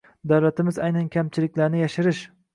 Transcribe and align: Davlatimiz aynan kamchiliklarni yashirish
Davlatimiz 0.29 0.79
aynan 0.87 1.11
kamchiliklarni 1.17 1.85
yashirish 1.85 2.25